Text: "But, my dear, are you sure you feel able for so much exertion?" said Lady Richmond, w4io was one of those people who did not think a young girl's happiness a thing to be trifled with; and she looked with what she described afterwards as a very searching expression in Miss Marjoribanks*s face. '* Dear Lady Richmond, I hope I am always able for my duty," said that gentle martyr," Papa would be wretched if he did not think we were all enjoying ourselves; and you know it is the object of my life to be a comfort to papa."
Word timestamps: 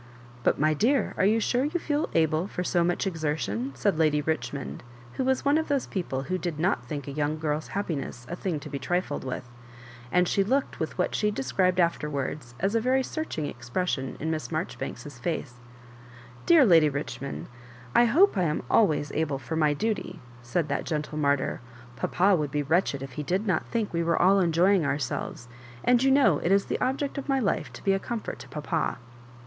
"But, 0.43 0.57
my 0.59 0.73
dear, 0.73 1.13
are 1.15 1.25
you 1.27 1.39
sure 1.39 1.63
you 1.63 1.79
feel 1.79 2.09
able 2.15 2.47
for 2.47 2.63
so 2.63 2.83
much 2.83 3.05
exertion?" 3.05 3.71
said 3.75 3.99
Lady 3.99 4.19
Richmond, 4.19 4.81
w4io 5.15 5.25
was 5.25 5.45
one 5.45 5.59
of 5.59 5.67
those 5.67 5.85
people 5.85 6.23
who 6.23 6.39
did 6.39 6.57
not 6.57 6.83
think 6.87 7.07
a 7.07 7.11
young 7.11 7.37
girl's 7.37 7.67
happiness 7.77 8.25
a 8.27 8.35
thing 8.35 8.59
to 8.61 8.67
be 8.71 8.79
trifled 8.79 9.23
with; 9.23 9.47
and 10.11 10.27
she 10.27 10.43
looked 10.43 10.79
with 10.79 10.97
what 10.97 11.13
she 11.13 11.29
described 11.29 11.79
afterwards 11.79 12.55
as 12.59 12.73
a 12.73 12.81
very 12.81 13.03
searching 13.03 13.45
expression 13.45 14.17
in 14.19 14.31
Miss 14.31 14.51
Marjoribanks*s 14.51 15.19
face. 15.19 15.53
'* 16.03 16.45
Dear 16.47 16.65
Lady 16.65 16.89
Richmond, 16.89 17.45
I 17.93 18.05
hope 18.05 18.35
I 18.35 18.45
am 18.45 18.63
always 18.71 19.11
able 19.11 19.37
for 19.37 19.55
my 19.55 19.75
duty," 19.75 20.19
said 20.41 20.67
that 20.67 20.83
gentle 20.85 21.19
martyr," 21.19 21.61
Papa 21.95 22.35
would 22.35 22.49
be 22.49 22.63
wretched 22.63 23.03
if 23.03 23.11
he 23.11 23.21
did 23.23 23.45
not 23.45 23.67
think 23.67 23.93
we 23.93 24.01
were 24.03 24.19
all 24.19 24.39
enjoying 24.39 24.83
ourselves; 24.83 25.47
and 25.83 26.01
you 26.01 26.09
know 26.09 26.39
it 26.39 26.51
is 26.51 26.65
the 26.65 26.81
object 26.81 27.19
of 27.19 27.29
my 27.29 27.37
life 27.37 27.71
to 27.73 27.83
be 27.83 27.93
a 27.93 27.99
comfort 27.99 28.39
to 28.39 28.47
papa." 28.49 28.97